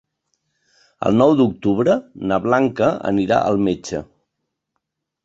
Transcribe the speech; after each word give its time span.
El 1.09 1.19
nou 1.21 1.33
d'octubre 1.41 1.97
na 2.31 2.39
Blanca 2.45 2.87
anirà 3.11 3.39
al 3.51 3.61
metge. 3.69 4.01